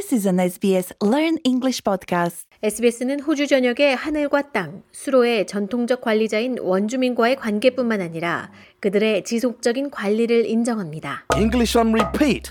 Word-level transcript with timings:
This 0.00 0.14
is 0.14 0.26
an 0.26 0.38
SBS 0.38 0.94
Learn 1.02 1.36
English 1.44 1.84
podcast. 1.84 2.46
SBS는 2.62 3.20
호주 3.20 3.46
전역의 3.46 3.96
하늘과 3.96 4.50
땅, 4.50 4.82
수로의 4.92 5.46
전통적 5.46 6.00
관리자인 6.00 6.56
원주민과의 6.58 7.36
관계뿐만 7.36 8.00
아니라 8.00 8.50
그들의 8.80 9.24
지속적인 9.24 9.90
관리를 9.90 10.46
인정합니다. 10.46 11.26
English 11.36 11.76
on 11.76 11.92
repeat. 11.92 12.50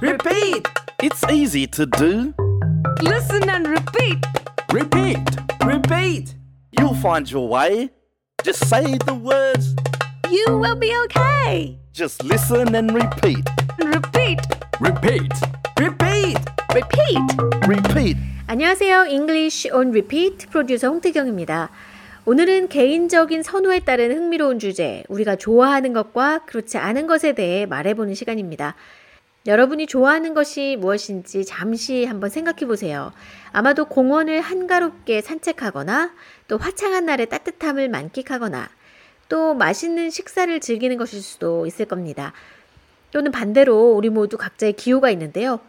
Repeat! 0.00 0.62
It's 1.02 1.30
easy 1.30 1.66
to 1.66 1.84
do. 1.84 2.32
Listen 3.02 3.46
and 3.50 3.68
repeat! 3.68 4.24
Repeat. 4.72 5.20
Repeat! 5.62 6.34
You'll 6.72 6.98
find 7.02 7.30
your 7.30 7.46
way. 7.46 7.90
Just 8.42 8.66
say 8.66 8.96
the 9.04 9.14
words. 9.14 9.76
You 10.30 10.56
will 10.58 10.76
be 10.76 10.90
okay. 11.04 11.78
Just 11.92 12.24
listen 12.24 12.74
and 12.74 12.94
repeat. 12.94 13.44
Repeat! 13.78 14.40
Repeat. 14.80 15.63
Repeat! 15.76 16.38
Repeat. 16.72 17.18
Repeat. 17.66 18.16
안녕하세요. 18.46 19.06
English 19.06 19.68
on 19.72 19.88
Repeat 19.88 20.46
프로듀서 20.46 20.86
홍태경입니다. 20.86 21.70
오늘은 22.26 22.68
개인적인 22.68 23.42
선호에 23.42 23.80
따른 23.80 24.12
흥미로운 24.12 24.60
주제, 24.60 25.02
우리가 25.08 25.34
좋아하는 25.34 25.92
것과 25.92 26.44
그렇지 26.46 26.78
않은 26.78 27.08
것에 27.08 27.32
대해 27.32 27.66
말해보는 27.66 28.14
시간입니다. 28.14 28.76
여러분이 29.46 29.88
좋아하는 29.88 30.32
것이 30.32 30.76
무엇인지 30.78 31.44
잠시 31.44 32.04
한번 32.04 32.30
생각해 32.30 32.66
보세요. 32.66 33.12
아마도 33.50 33.86
공원을 33.86 34.40
한가롭게 34.42 35.22
산책하거나 35.22 36.12
또 36.46 36.56
화창한 36.56 37.04
날의 37.04 37.28
따뜻함을 37.28 37.88
만끽하거나 37.88 38.68
또 39.28 39.54
맛있는 39.54 40.10
식사를 40.10 40.60
즐기는 40.60 40.96
것일 40.96 41.20
수도 41.20 41.66
있을 41.66 41.86
겁니다. 41.86 42.32
또는 43.14 43.30
반대로 43.30 43.92
우리 43.92 44.10
모두 44.10 44.36
각자의 44.36 44.72
기호가 44.72 45.08
있는데요. 45.10 45.60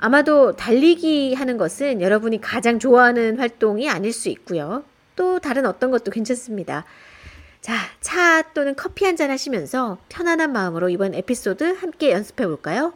아마도 0.00 0.56
달리기 0.56 1.34
하는 1.34 1.56
것은 1.56 2.00
여러분이 2.00 2.40
가장 2.40 2.80
좋아하는 2.80 3.38
활동이 3.38 3.88
아닐 3.88 4.12
수 4.12 4.28
있고요. 4.28 4.82
또 5.14 5.38
다른 5.38 5.66
어떤 5.66 5.92
것도 5.92 6.10
괜찮습니다. 6.10 6.84
자, 7.60 7.74
차 8.00 8.42
또는 8.54 8.74
커피 8.74 9.04
한 9.04 9.16
잔 9.16 9.30
하시면서 9.30 9.98
편안한 10.08 10.52
마음으로 10.52 10.88
이번 10.88 11.14
에피소드 11.14 11.76
함께 11.76 12.10
연습해 12.10 12.44
볼까요? 12.48 12.92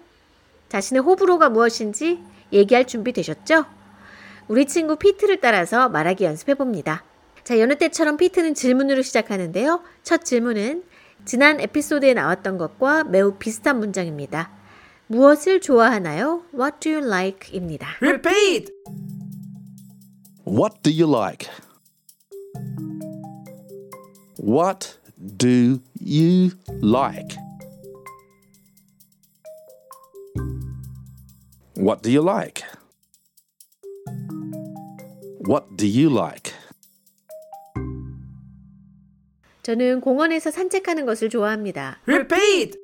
자신의 0.70 1.04
호불호가 1.04 1.48
무엇인지 1.48 2.18
얘기할 2.52 2.84
준비 2.84 3.12
되셨죠? 3.12 3.64
우리 4.48 4.66
친구 4.66 4.96
피트를 4.96 5.36
따라서 5.40 5.88
말하기 5.88 6.24
연습해 6.24 6.54
봅니다. 6.54 7.04
자, 7.44 7.60
여느 7.60 7.76
때처럼 7.76 8.16
피트는 8.16 8.54
질문으로 8.54 9.02
시작하는데요. 9.02 9.82
첫 10.02 10.24
질문은 10.24 10.82
지난 11.24 11.60
에피소드에 11.60 12.14
나왔던 12.14 12.58
것과 12.58 13.04
매우 13.04 13.34
비슷한 13.34 13.78
문장입니다. 13.78 14.50
무엇을 15.08 15.60
좋아하나요? 15.60 16.42
What 16.54 16.78
do 16.80 16.92
you 16.92 17.06
like? 17.06 17.54
입니다. 17.54 17.88
Repeat! 18.00 18.72
What 20.46 20.82
do 20.82 20.90
you 20.90 21.10
like? 21.10 21.50
What 24.40 24.98
do 25.36 25.80
you 26.00 26.50
like? 26.82 27.36
What 31.76 32.02
do 32.02 32.10
you 32.10 32.22
like? 32.22 32.64
What 35.46 35.76
do 35.76 35.86
you 35.86 36.10
like? 36.10 36.47
저는 39.63 40.01
공원에서 40.01 40.51
산책하는 40.51 41.05
것을 41.05 41.29
좋아합니다. 41.29 41.99
Repeat! 42.05 42.77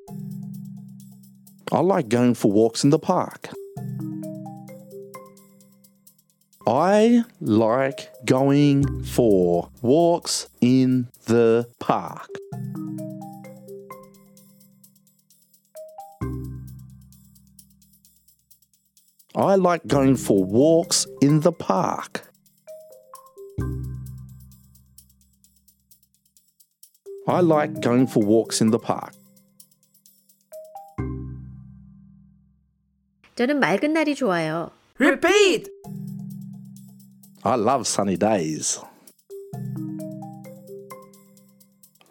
I 1.72 1.82
like 1.82 2.10
going 2.10 2.36
for 2.38 2.52
walks 2.54 2.86
in 2.86 2.90
the 2.90 3.00
park. 3.00 3.52
I 6.66 7.24
like 7.42 8.10
going 8.26 8.86
for 9.04 9.70
walks 9.82 10.48
in 10.62 11.08
the 11.26 11.66
park. 11.80 12.30
I 19.36 19.56
like 19.56 19.88
going 19.88 20.16
for 20.16 20.44
walks 20.44 21.08
in 21.22 21.42
the 21.42 21.52
park. 21.52 22.30
I 27.28 27.42
like 27.42 27.80
going 27.82 28.08
for 28.08 28.24
walks 28.26 28.60
in 28.60 28.72
the 28.72 28.80
park. 28.80 29.14
저는 33.36 33.60
맑은 33.60 33.94
날이 33.94 34.16
좋아요. 34.16 34.72
Repeat! 35.00 35.70
I 37.44 37.56
love 37.56 37.88
sunny 37.88 38.18
days. 38.18 38.82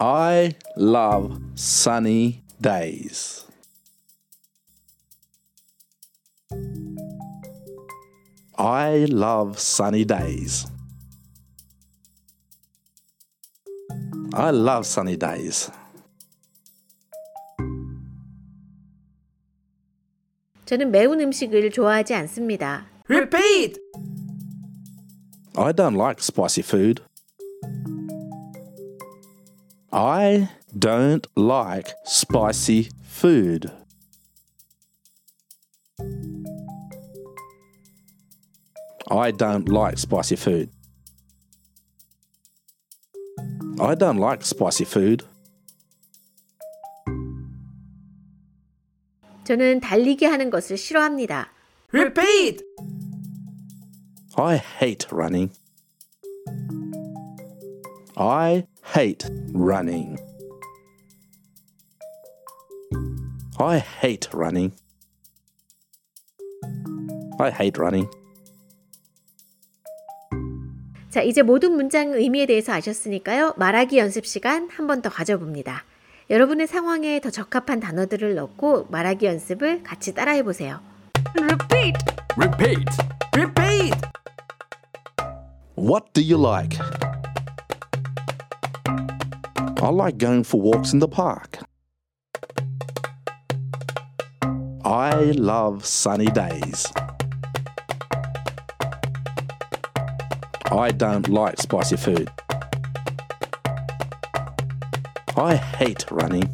I 0.01 0.55
love 0.77 1.39
sunny 1.55 2.45
days. 2.62 3.45
I 8.56 9.06
love 9.11 9.59
sunny 9.59 10.05
days. 10.05 10.67
I 14.34 14.51
love 14.51 14.84
sunny 14.84 15.17
days. 15.17 15.71
저는 20.67 20.91
매운 20.91 21.21
음식을 21.21 21.71
좋아하지 21.71 22.15
않습니다. 22.15 22.87
Repeat! 23.09 23.81
I 25.56 25.73
don't 25.73 25.97
like 25.97 26.21
spicy 26.21 26.62
food. 26.62 27.03
I 29.91 30.49
don't 30.79 31.27
like 31.37 31.95
spicy 32.05 32.91
food. 33.03 33.71
I 39.11 39.33
don't 39.33 39.69
like 39.69 39.97
spicy 39.97 40.37
food. 40.37 40.71
I 43.83 43.95
don't 43.95 44.19
like 44.19 44.43
spicy 44.43 44.84
food. 44.84 45.25
저는 49.45 49.81
달리기 49.81 50.27
하는 50.27 50.51
것을 50.51 50.77
싫어합니다. 50.77 51.49
Repeat! 51.93 52.62
I 54.37 54.56
hate 54.81 55.09
running. 55.11 55.53
I 58.17 58.67
hate 58.95 59.27
running. 59.55 60.17
I 63.59 63.79
hate 63.79 64.29
running. 64.34 64.75
I 67.41 67.51
hate 67.51 67.79
running. 67.81 68.09
자, 71.13 71.22
이제 71.22 71.44
모든 71.44 71.74
문장 71.75 72.12
의미에 72.13 72.47
대해서 72.47 72.74
아셨으니까요. 72.74 73.53
말하기 73.57 74.00
연습 74.00 74.25
시간 74.25 74.68
한 74.72 74.88
번 74.88 75.03
더 75.03 75.09
가져봅니다. 75.12 75.84
여러분의 76.31 76.66
상황에 76.66 77.19
더 77.22 77.29
적합한 77.29 77.79
단어들을 77.79 78.34
넣고 78.34 78.88
말하기 78.90 79.28
연습을 79.28 79.84
같이 79.84 80.16
따라해 80.16 80.41
보세요. 80.41 80.79
Repeat! 81.40 81.94
Repeat. 82.35 82.85
Repeat! 83.35 83.96
What 85.78 86.13
do 86.13 86.24
you 86.24 86.41
like? 86.44 86.79
I 89.84 89.90
like 89.91 90.18
going 90.18 90.44
for 90.44 90.59
walks 90.59 90.94
in 90.95 91.00
the 91.00 91.07
park. 91.07 91.59
I 94.83 95.33
love 95.38 95.86
sunny 95.86 96.31
days. 96.33 96.92
I 100.74 100.92
don't 100.92 101.30
like 101.30 101.60
spicy 101.60 101.98
food. 101.98 102.31
I 105.36 105.56
hate 105.80 106.08
running. 106.12 106.50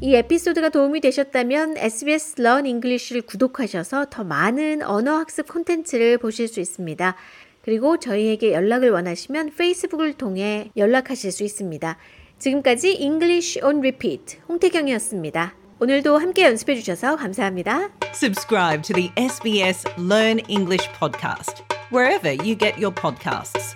이 0.00 0.14
에피소드가 0.14 0.68
도움이 0.68 1.00
되셨다면 1.00 1.76
SBS 1.76 2.36
Learn 2.38 2.66
English를 2.66 3.22
구독하셔서 3.22 4.06
더 4.10 4.22
많은 4.22 4.82
언어 4.82 5.16
학습 5.16 5.48
콘텐츠를 5.48 6.18
보실 6.18 6.46
수 6.46 6.60
있습니다. 6.60 7.16
그리고 7.62 7.98
저희에게 7.98 8.52
연락을 8.52 8.90
원하시면 8.90 9.56
페이스북을 9.56 10.12
통해 10.12 10.70
연락하실 10.76 11.32
수 11.32 11.42
있습니다. 11.42 11.96
지금까지 12.38 12.92
English 12.92 13.60
on 13.64 13.78
Repeat 13.78 14.38
홍태경이었습니다. 14.48 15.57
오늘도 15.79 16.17
함께 16.17 16.45
연습해 16.45 16.75
주셔서 16.75 17.15
감사합니다. 17.15 17.89
Subscribe 18.13 18.81
to 18.83 18.93
the 18.93 19.11
SBS 19.17 19.85
Learn 19.97 20.39
English 20.47 20.87
podcast 20.99 21.63
wherever 21.91 22.31
you 22.31 22.55
get 22.55 22.77
your 22.77 22.91
podcasts 22.91 23.75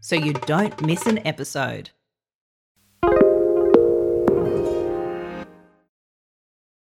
so 0.00 0.16
you 0.16 0.32
don't 0.46 0.74
miss 0.82 1.06
an 1.06 1.18
episode. 1.26 1.90